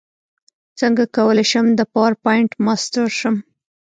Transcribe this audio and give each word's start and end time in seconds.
څنګه 0.79 1.03
کولی 1.15 1.45
شم 1.51 1.65
د 1.79 1.81
پاورپاینټ 1.93 2.51
ماسټر 2.65 3.07
شم 3.19 3.35